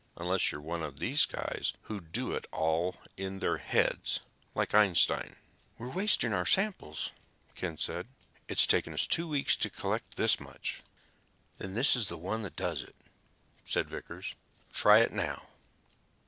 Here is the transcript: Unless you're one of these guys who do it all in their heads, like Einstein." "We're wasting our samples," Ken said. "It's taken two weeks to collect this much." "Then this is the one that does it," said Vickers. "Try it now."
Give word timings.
Unless 0.17 0.51
you're 0.51 0.59
one 0.61 0.81
of 0.81 0.97
these 0.97 1.27
guys 1.27 1.73
who 1.83 2.01
do 2.01 2.33
it 2.33 2.47
all 2.51 2.95
in 3.17 3.37
their 3.37 3.57
heads, 3.57 4.19
like 4.55 4.73
Einstein." 4.73 5.35
"We're 5.77 5.91
wasting 5.91 6.33
our 6.33 6.43
samples," 6.47 7.11
Ken 7.53 7.77
said. 7.77 8.07
"It's 8.47 8.65
taken 8.65 8.97
two 8.97 9.27
weeks 9.27 9.55
to 9.57 9.69
collect 9.69 10.15
this 10.17 10.39
much." 10.39 10.81
"Then 11.59 11.75
this 11.75 11.95
is 11.95 12.07
the 12.07 12.17
one 12.17 12.41
that 12.41 12.55
does 12.55 12.81
it," 12.81 12.95
said 13.63 13.91
Vickers. 13.91 14.33
"Try 14.73 15.01
it 15.01 15.13
now." 15.13 15.45